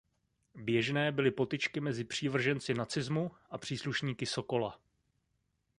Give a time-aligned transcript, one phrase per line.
[0.55, 4.79] Běžné byly potyčky mezi přívrženci nacismu a příslušníky Sokola.